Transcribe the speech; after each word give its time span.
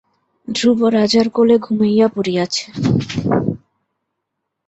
ধ্রুব 0.47 0.79
রাজার 0.95 1.27
কোলে 1.29 1.55
ঘুমাইয়া 1.57 2.07
পড়িয়াছে। 2.07 2.65